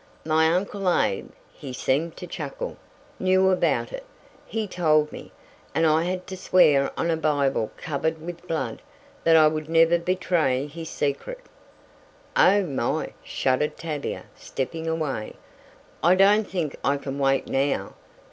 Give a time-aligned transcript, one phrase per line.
[0.25, 2.75] My uncle Abe" he seemed to chuckle
[3.19, 4.03] "knew about it,
[4.47, 5.31] he told me,
[5.75, 8.81] and I had to swear on a Bible covered with blood,
[9.25, 11.41] that I would never betray his secret!"
[12.35, 15.35] "Oh, my!" shuddered Tavia stepping away.
[16.03, 17.93] "I don't think I can wait now."